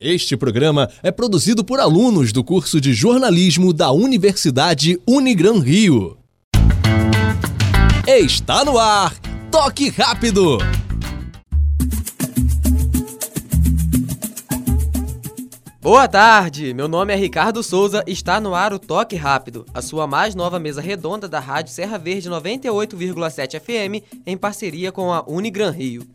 [0.00, 6.16] Este programa é produzido por alunos do curso de jornalismo da Universidade Unigran Rio.
[8.06, 9.12] Está no ar!
[9.50, 10.58] Toque rápido!
[15.80, 20.06] Boa tarde, meu nome é Ricardo Souza está no ar o Toque Rápido, a sua
[20.06, 25.70] mais nova mesa redonda da Rádio Serra Verde 98,7 FM em parceria com a Unigran
[25.72, 26.06] Rio.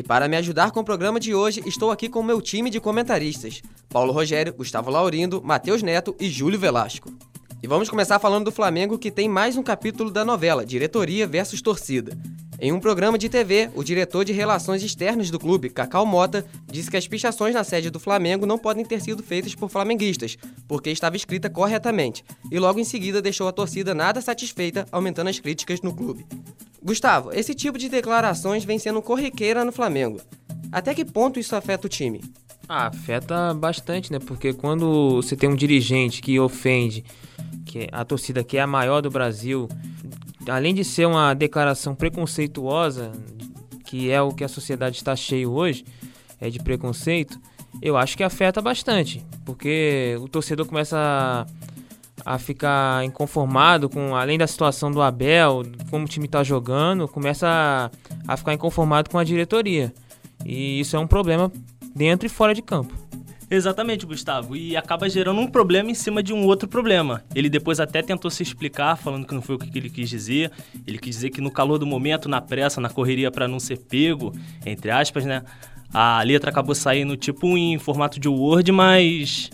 [0.00, 2.80] E para me ajudar com o programa de hoje, estou aqui com meu time de
[2.80, 3.60] comentaristas:
[3.90, 7.12] Paulo Rogério, Gustavo Laurindo, Matheus Neto e Júlio Velasco.
[7.62, 11.60] E vamos começar falando do Flamengo, que tem mais um capítulo da novela Diretoria versus
[11.60, 12.16] Torcida.
[12.58, 16.90] Em um programa de TV, o diretor de Relações Externas do clube, Cacau Mota, disse
[16.90, 20.88] que as pichações na sede do Flamengo não podem ter sido feitas por flamenguistas, porque
[20.88, 25.82] estava escrita corretamente, e logo em seguida deixou a torcida nada satisfeita, aumentando as críticas
[25.82, 26.24] no clube.
[26.82, 30.20] Gustavo, esse tipo de declarações vem sendo corriqueira no Flamengo.
[30.72, 32.22] Até que ponto isso afeta o time?
[32.68, 34.18] Ah, afeta bastante, né?
[34.18, 37.04] Porque quando você tem um dirigente que ofende
[37.66, 39.68] que a torcida que é a maior do Brasil,
[40.48, 43.12] além de ser uma declaração preconceituosa,
[43.84, 45.84] que é o que a sociedade está cheio hoje,
[46.40, 47.40] é de preconceito,
[47.82, 51.46] eu acho que afeta bastante, porque o torcedor começa a,
[52.24, 57.46] a ficar inconformado com, além da situação do Abel, como o time está jogando, começa
[57.48, 57.90] a,
[58.32, 59.92] a ficar inconformado com a diretoria.
[60.44, 61.52] E isso é um problema
[61.94, 62.94] dentro e fora de campo.
[63.50, 64.54] Exatamente, Gustavo.
[64.54, 67.24] E acaba gerando um problema em cima de um outro problema.
[67.34, 70.52] Ele depois até tentou se explicar, falando que não foi o que ele quis dizer.
[70.86, 73.78] Ele quis dizer que no calor do momento, na pressa, na correria para não ser
[73.78, 74.32] pego,
[74.64, 75.42] entre aspas, né?
[75.92, 79.50] A letra acabou saindo tipo em formato de Word, mas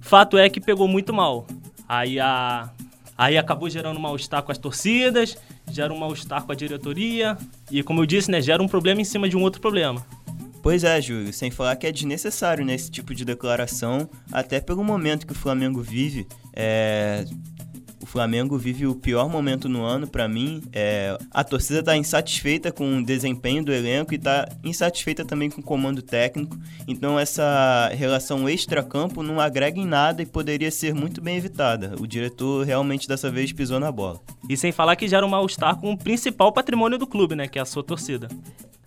[0.00, 1.46] fato é que pegou muito mal.
[1.88, 2.70] Aí a
[3.18, 5.38] Aí acabou gerando um mal-estar com as torcidas,
[5.70, 7.38] gera um mal-estar com a diretoria
[7.70, 10.04] e, como eu disse, né, gera um problema em cima de um outro problema.
[10.62, 14.84] Pois é, Júlio, sem falar que é desnecessário nesse né, tipo de declaração, até pelo
[14.84, 16.26] momento que o Flamengo vive.
[16.52, 17.24] É...
[18.16, 20.62] O Flamengo vive o pior momento no ano para mim.
[20.72, 21.18] É...
[21.30, 25.62] A torcida está insatisfeita com o desempenho do elenco e está insatisfeita também com o
[25.62, 26.56] comando técnico.
[26.88, 31.94] Então essa relação extra-campo não agrega em nada e poderia ser muito bem evitada.
[32.00, 34.18] O diretor realmente dessa vez pisou na bola.
[34.48, 37.46] E sem falar que gera um mal-estar com o principal patrimônio do clube, né?
[37.46, 38.28] Que é a sua torcida.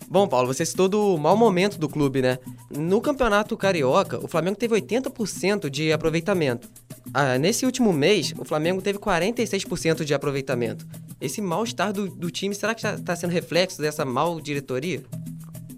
[0.08, 2.40] Bom, Paulo, você citou do mau momento do clube, né?
[2.68, 6.68] No Campeonato Carioca, o Flamengo teve 80% de aproveitamento.
[7.12, 10.86] Ah, nesse último mês, o Flamengo teve 46% de aproveitamento.
[11.20, 15.02] Esse mal-estar do, do, time, será que está sendo reflexo dessa mal diretoria?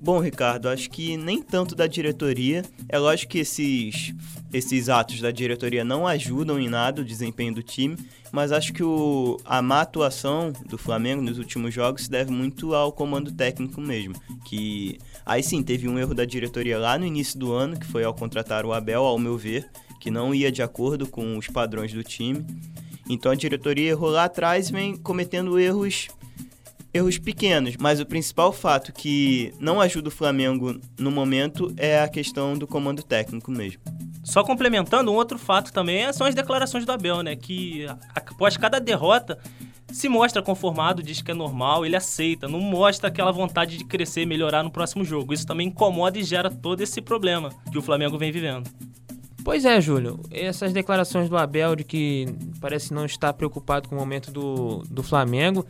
[0.00, 2.64] Bom, Ricardo, acho que nem tanto da diretoria.
[2.88, 4.12] É lógico que esses,
[4.52, 7.96] esses atos da diretoria não ajudam em nada o desempenho do time,
[8.32, 12.74] mas acho que o, a má atuação do Flamengo nos últimos jogos se deve muito
[12.74, 14.14] ao comando técnico mesmo.
[14.44, 18.02] Que aí sim teve um erro da diretoria lá no início do ano, que foi
[18.02, 19.70] ao contratar o Abel, ao meu ver,
[20.02, 22.44] que não ia de acordo com os padrões do time.
[23.08, 26.08] Então a diretoria errou lá atrás e vem cometendo erros
[26.92, 32.08] erros pequenos, mas o principal fato que não ajuda o Flamengo no momento é a
[32.08, 33.80] questão do comando técnico mesmo.
[34.24, 37.36] Só complementando, um outro fato também são as declarações do Abel, né?
[37.36, 39.38] Que após cada derrota
[39.90, 44.22] se mostra conformado, diz que é normal, ele aceita, não mostra aquela vontade de crescer
[44.22, 45.32] e melhorar no próximo jogo.
[45.32, 48.68] Isso também incomoda e gera todo esse problema que o Flamengo vem vivendo.
[49.44, 50.20] Pois é, Júlio.
[50.30, 52.26] Essas declarações do Abel de que
[52.60, 55.66] parece não estar preocupado com o momento do, do Flamengo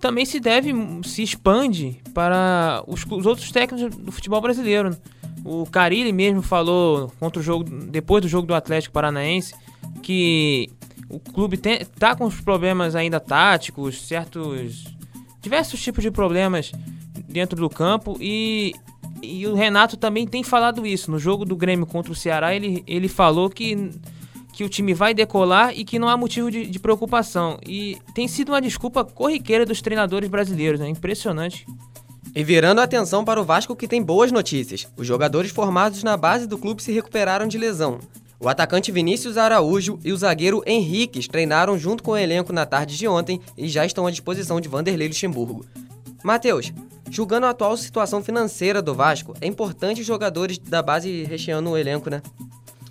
[0.00, 0.72] também se deve,
[1.04, 4.96] se expande para os, os outros técnicos do futebol brasileiro.
[5.44, 9.54] O Carilli mesmo falou contra o jogo, depois do jogo do Atlético Paranaense,
[10.02, 10.70] que
[11.08, 14.84] o clube tem, tá com os problemas ainda táticos, certos
[15.40, 16.72] diversos tipos de problemas
[17.28, 18.74] dentro do campo e,
[19.22, 21.10] e o Renato também tem falado isso.
[21.10, 23.90] No jogo do Grêmio contra o Ceará, ele, ele falou que,
[24.52, 27.58] que o time vai decolar e que não há motivo de, de preocupação.
[27.66, 30.88] E tem sido uma desculpa corriqueira dos treinadores brasileiros, né?
[30.88, 31.66] Impressionante.
[32.34, 34.86] E virando a atenção para o Vasco que tem boas notícias.
[34.96, 37.98] Os jogadores formados na base do clube se recuperaram de lesão.
[38.40, 42.96] O atacante Vinícius Araújo e o zagueiro Henriques treinaram junto com o elenco na tarde
[42.96, 45.66] de ontem e já estão à disposição de Vanderlei Luxemburgo.
[46.22, 46.72] Matheus,
[47.10, 51.76] julgando a atual situação financeira do Vasco, é importante os jogadores da base recheando o
[51.76, 52.22] elenco, né?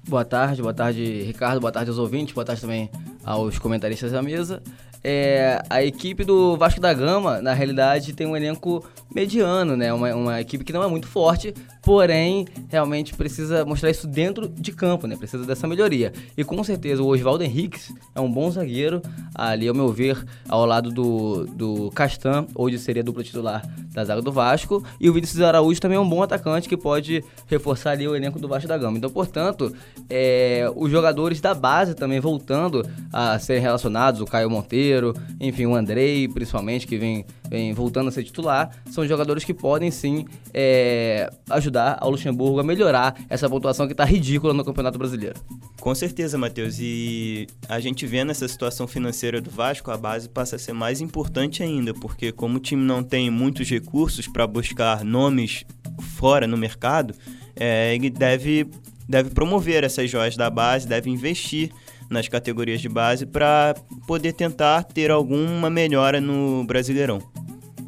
[0.07, 2.89] Boa tarde, boa tarde, Ricardo, boa tarde aos ouvintes, boa tarde também
[3.23, 4.61] aos comentaristas da mesa.
[5.03, 9.93] É, a equipe do Vasco da Gama, na realidade, tem um elenco mediano, né?
[9.93, 11.53] Uma, uma equipe que não é muito forte
[11.88, 15.16] porém, realmente precisa mostrar isso dentro de campo, né?
[15.16, 16.12] Precisa dessa melhoria.
[16.36, 19.01] E com certeza o Oswaldo Henriques é um bom zagueiro,
[19.34, 24.22] ali, ao meu ver, ao lado do, do Castan, hoje seria dupla titular da zaga
[24.22, 28.06] do Vasco, e o Vinícius Araújo também é um bom atacante que pode reforçar ali
[28.06, 28.98] o elenco do Vasco da Gama.
[28.98, 29.74] Então, portanto,
[30.10, 35.74] é, os jogadores da base também voltando a serem relacionados, o Caio Monteiro, enfim, o
[35.74, 41.29] Andrei, principalmente, que vem, vem voltando a ser titular, são jogadores que podem sim é,
[41.49, 45.39] ajudar ao Luxemburgo a melhorar essa pontuação que está ridícula no Campeonato Brasileiro.
[45.79, 46.77] Com certeza, Matheus.
[46.79, 51.01] E a gente vendo essa situação financeira do Vasco, a base passa a ser mais
[51.01, 55.63] importante ainda, porque como o time não tem muitos recursos para buscar nomes
[56.17, 57.13] fora no mercado,
[57.55, 58.67] é, ele deve,
[59.07, 61.71] deve promover essas joias da base, deve investir
[62.09, 67.21] nas categorias de base para poder tentar ter alguma melhora no Brasileirão.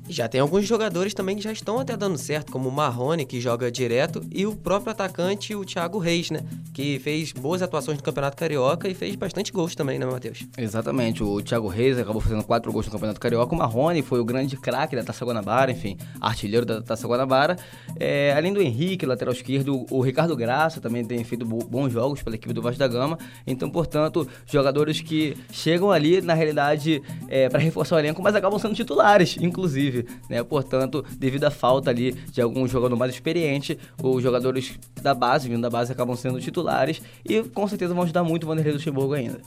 [0.09, 3.39] Já tem alguns jogadores também que já estão até dando certo, como o Marrone, que
[3.39, 6.41] joga direto, e o próprio atacante, o Thiago Reis, né?
[6.73, 10.47] Que fez boas atuações no Campeonato Carioca e fez bastante gols também, né, Matheus?
[10.57, 11.23] Exatamente.
[11.23, 13.53] O Thiago Reis acabou fazendo quatro gols no Campeonato Carioca.
[13.53, 17.55] O Marrone foi o grande craque da Taça Guanabara, enfim, artilheiro da Taça Guanabara.
[18.00, 22.35] É, além do Henrique, lateral esquerdo, o Ricardo Graça também tem feito bons jogos pela
[22.35, 23.19] equipe do Vasco da Gama.
[23.45, 28.57] Então, portanto, jogadores que chegam ali, na realidade, é, para reforçar o elenco, mas acabam
[28.57, 29.99] sendo titulares, inclusive
[30.30, 30.44] né?
[30.44, 35.62] Portanto, devido à falta ali de algum jogador mais experiente, os jogadores da base, vindo
[35.62, 39.40] da base, acabam sendo titulares e com certeza vão ajudar muito o Vanderlei Luxemburgo ainda.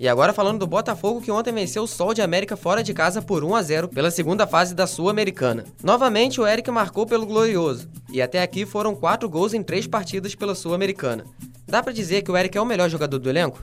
[0.00, 3.20] E agora falando do Botafogo que ontem venceu o Sol de América fora de casa
[3.20, 5.64] por 1 a 0 pela segunda fase da Sul-Americana.
[5.82, 10.36] Novamente o Eric marcou pelo Glorioso, e até aqui foram quatro gols em três partidas
[10.36, 11.24] pela Sul-Americana.
[11.66, 13.60] Dá para dizer que o Eric é o melhor jogador do elenco?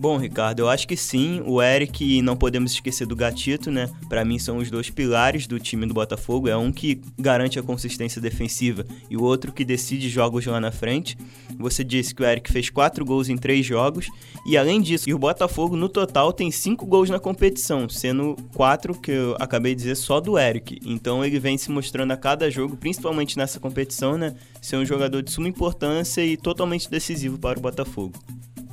[0.00, 1.42] Bom, Ricardo, eu acho que sim.
[1.44, 3.90] O Eric e não podemos esquecer do Gatito, né?
[4.08, 6.46] Para mim são os dois pilares do time do Botafogo.
[6.46, 10.70] É um que garante a consistência defensiva e o outro que decide jogos lá na
[10.70, 11.18] frente.
[11.58, 14.06] Você disse que o Eric fez quatro gols em três jogos
[14.46, 19.10] e além disso, o Botafogo no total tem cinco gols na competição, sendo quatro que
[19.10, 20.78] eu acabei de dizer só do Eric.
[20.86, 24.36] Então ele vem se mostrando a cada jogo, principalmente nessa competição, né?
[24.62, 28.12] Ser um jogador de suma importância e totalmente decisivo para o Botafogo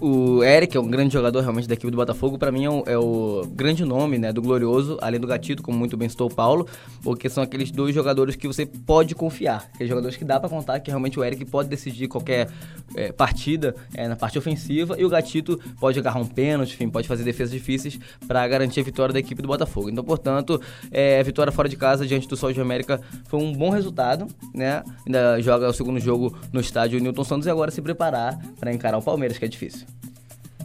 [0.07, 2.37] o Eric é um grande jogador realmente da equipe do Botafogo.
[2.37, 5.79] Para mim é o, é o, grande nome né, do Glorioso, além do Gatito, como
[5.79, 6.67] muito bem citou o Paulo,
[7.01, 9.67] porque são aqueles dois jogadores que você pode confiar.
[9.73, 12.47] Aqueles jogadores que dá para contar que realmente o Eric pode decidir qualquer
[12.95, 17.07] é, partida é, na parte ofensiva e o Gatito pode agarrar um pênalti, enfim, pode
[17.07, 19.89] fazer defesas difíceis para garantir a vitória da equipe do Botafogo.
[19.89, 20.61] Então, portanto,
[20.91, 24.27] é, a vitória fora de casa diante do Sol de América foi um bom resultado,
[24.53, 24.83] né?
[25.03, 28.99] Ainda joga o segundo jogo no estádio Newton Santos e agora se preparar para encarar
[28.99, 29.94] o Palmeiras, que é difícil.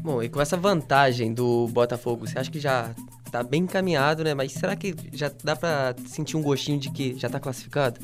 [0.00, 2.94] Bom, e com essa vantagem do Botafogo, você acha que já
[3.31, 4.35] tá bem encaminhado, né?
[4.35, 8.00] Mas será que já dá para sentir um gostinho de que já tá classificado?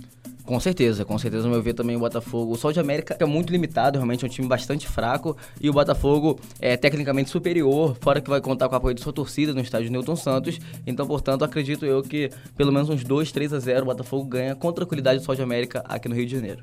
[0.46, 2.52] Com certeza, com certeza, no meu ver também o Botafogo.
[2.52, 5.36] O Sol de América é muito limitado, realmente é um time bastante fraco.
[5.60, 9.12] E o Botafogo é tecnicamente superior, fora que vai contar com o apoio de sua
[9.12, 10.60] torcida no estádio Newton Santos.
[10.86, 14.54] Então, portanto, acredito eu que pelo menos uns 2, 3 a 0 o Botafogo ganha
[14.54, 16.62] com tranquilidade o Sol de América aqui no Rio de Janeiro.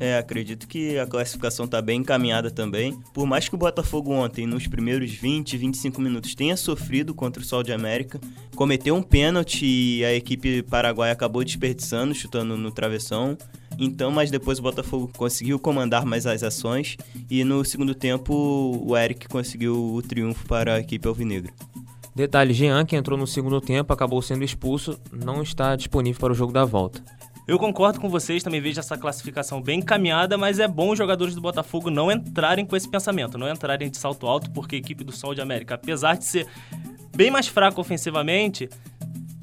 [0.00, 2.98] É, acredito que a classificação está bem encaminhada também.
[3.12, 7.44] Por mais que o Botafogo ontem, nos primeiros 20, 25 minutos, tenha sofrido contra o
[7.44, 8.20] Sol de América,
[8.56, 13.36] cometeu um pênalti e a equipe paraguaia acabou desperdiçando, chutando no travessão.
[13.78, 16.96] Então, mas depois o Botafogo conseguiu comandar mais as ações
[17.30, 21.52] e no segundo tempo o Eric conseguiu o triunfo para a equipe alvinegra.
[22.14, 26.36] Detalhe, Jean, que entrou no segundo tempo, acabou sendo expulso, não está disponível para o
[26.36, 27.02] jogo da volta.
[27.46, 31.34] Eu concordo com vocês, também vejo essa classificação bem encaminhada, mas é bom os jogadores
[31.34, 35.04] do Botafogo não entrarem com esse pensamento, não entrarem de salto alto, porque a equipe
[35.04, 36.46] do Sol de América, apesar de ser
[37.14, 38.68] bem mais fraca ofensivamente,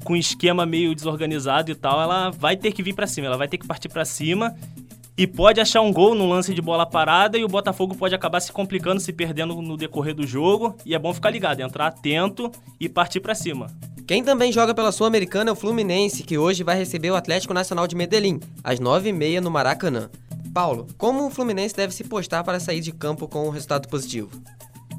[0.02, 3.36] com um esquema meio desorganizado e tal, ela vai ter que vir para cima, ela
[3.36, 4.52] vai ter que partir para cima
[5.16, 8.40] e pode achar um gol no lance de bola parada e o Botafogo pode acabar
[8.40, 10.74] se complicando, se perdendo no decorrer do jogo.
[10.84, 12.50] E é bom ficar ligado, entrar atento
[12.80, 13.66] e partir para cima.
[14.12, 17.86] Quem também joga pela Sul-Americana é o Fluminense, que hoje vai receber o Atlético Nacional
[17.86, 20.10] de Medellín, às 9h30 no Maracanã.
[20.52, 24.28] Paulo, como o Fluminense deve se postar para sair de campo com um resultado positivo?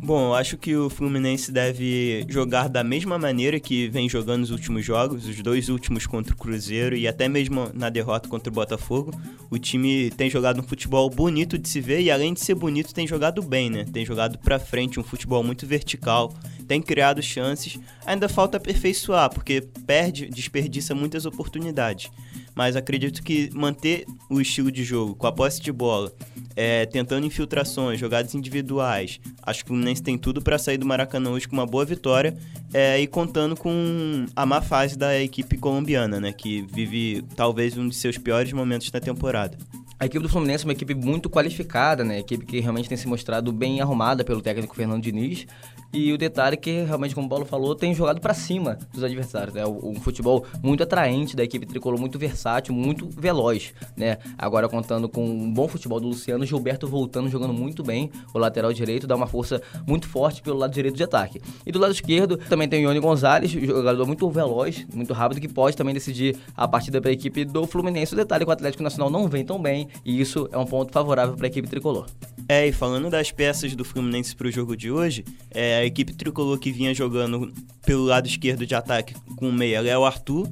[0.05, 4.51] Bom, eu acho que o Fluminense deve jogar da mesma maneira que vem jogando nos
[4.51, 8.53] últimos jogos, os dois últimos contra o Cruzeiro e até mesmo na derrota contra o
[8.53, 9.13] Botafogo.
[9.49, 12.93] O time tem jogado um futebol bonito de se ver e além de ser bonito,
[12.93, 13.85] tem jogado bem, né?
[13.85, 16.33] Tem jogado para frente, um futebol muito vertical,
[16.67, 17.79] tem criado chances.
[18.05, 22.11] Ainda falta aperfeiçoar, porque perde, desperdiça muitas oportunidades.
[22.55, 26.11] Mas acredito que manter o estilo de jogo com a posse de bola,
[26.55, 31.31] é, tentando infiltrações, jogadas individuais, acho que o Fluminense tem tudo para sair do Maracanã
[31.31, 32.37] hoje com uma boa vitória
[32.73, 37.87] é, e contando com a má fase da equipe colombiana, né, que vive talvez um
[37.87, 39.57] de seus piores momentos na temporada.
[39.99, 42.19] A equipe do Fluminense é uma equipe muito qualificada, né?
[42.19, 45.45] Equipe que realmente tem se mostrado bem arrumada pelo técnico Fernando Diniz.
[45.93, 49.03] E o detalhe é que, realmente, como o Paulo falou, tem jogado para cima dos
[49.03, 49.53] adversários.
[49.53, 49.63] Né?
[49.65, 53.75] Um futebol muito atraente da equipe tricolor, muito versátil, muito veloz.
[53.95, 54.17] Né?
[54.35, 58.09] Agora contando com um bom futebol do Luciano, Gilberto voltando, jogando muito bem.
[58.33, 61.39] O lateral direito dá uma força muito forte pelo lado direito de ataque.
[61.63, 65.47] E do lado esquerdo também tem o Ione Gonzalez, jogador muito veloz, muito rápido, que
[65.47, 68.13] pode também decidir a partida para a equipe do Fluminense.
[68.13, 70.65] O detalhe é que o Atlético Nacional não vem tão bem e isso é um
[70.65, 72.07] ponto favorável para a equipe tricolor.
[72.47, 76.13] É, e falando das peças do Fluminense para o jogo de hoje, é, a equipe
[76.13, 77.53] tricolor que vinha jogando
[77.85, 80.47] pelo lado esquerdo de ataque com o meia Léo Arthur,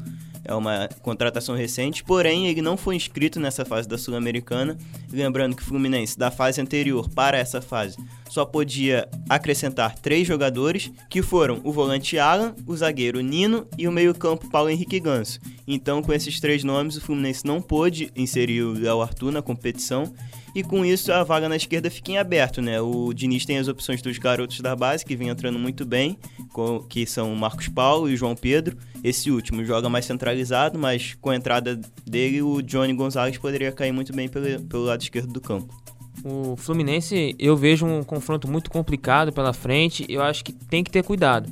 [0.51, 4.77] é uma contratação recente, porém ele não foi inscrito nessa fase da Sul-Americana.
[5.12, 7.98] Lembrando que o Fluminense, da fase anterior para essa fase,
[8.29, 13.91] só podia acrescentar três jogadores, que foram o volante Alan, o zagueiro Nino e o
[13.91, 15.39] meio-campo Paulo Henrique Ganso.
[15.67, 20.13] Então, com esses três nomes, o Fluminense não pôde inserir o Léo Arthur na competição
[20.53, 22.79] e com isso a vaga na esquerda fica em aberto, né?
[22.81, 26.17] O Diniz tem as opções dos garotos da base, que vem entrando muito bem,
[26.89, 28.77] que são o Marcos Paulo e o João Pedro.
[29.03, 33.91] Esse último joga mais centralizado, mas com a entrada dele, o Johnny Gonzalez poderia cair
[33.91, 35.74] muito bem pelo, pelo lado esquerdo do campo.
[36.24, 40.05] O Fluminense, eu vejo um confronto muito complicado pela frente.
[40.08, 41.51] Eu acho que tem que ter cuidado.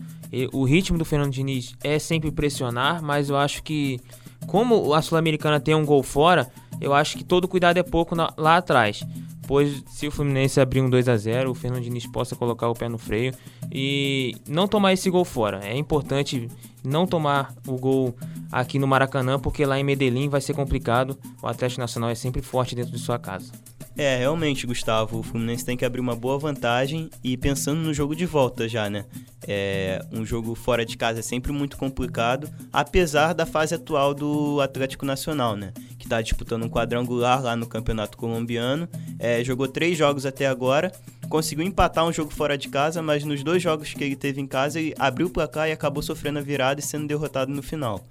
[0.53, 3.99] O ritmo do Fernando Diniz é sempre pressionar, mas eu acho que,
[4.47, 6.49] como a Sul-Americana tem um gol fora,
[6.81, 9.03] eu acho que todo cuidado é pouco na, lá atrás.
[9.47, 12.75] Pois se o Fluminense abrir um 2 a 0 o Fernando Diniz possa colocar o
[12.75, 13.33] pé no freio
[13.71, 15.61] e não tomar esse gol fora.
[15.63, 16.47] É importante
[16.83, 18.15] não tomar o gol
[18.51, 21.17] aqui no Maracanã, porque lá em Medellín vai ser complicado.
[21.41, 23.51] O Atlético Nacional é sempre forte dentro de sua casa.
[23.99, 28.15] É, realmente, Gustavo, o Fluminense tem que abrir uma boa vantagem e pensando no jogo
[28.15, 29.03] de volta já, né?
[29.45, 34.61] É, um jogo fora de casa é sempre muito complicado, apesar da fase atual do
[34.61, 35.73] Atlético Nacional, né?
[35.97, 38.87] Que está disputando um quadrangular lá no Campeonato Colombiano.
[39.19, 40.93] É, jogou três jogos até agora,
[41.27, 44.47] conseguiu empatar um jogo fora de casa, mas nos dois jogos que ele teve em
[44.47, 48.01] casa, ele abriu o placar e acabou sofrendo a virada e sendo derrotado no final.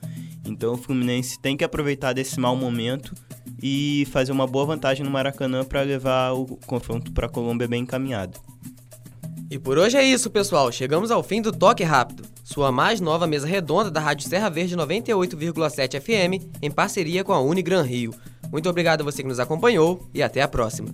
[0.45, 3.14] Então o Fluminense tem que aproveitar desse mau momento
[3.62, 7.83] e fazer uma boa vantagem no Maracanã para levar o confronto para a Colômbia bem
[7.83, 8.38] encaminhado.
[9.50, 10.71] E por hoje é isso, pessoal.
[10.71, 14.77] Chegamos ao fim do Toque Rápido, sua mais nova mesa redonda da Rádio Serra Verde
[14.77, 18.15] 98,7 FM, em parceria com a Unigran Rio.
[18.53, 20.88] Muito obrigado a você que nos acompanhou e até a próxima.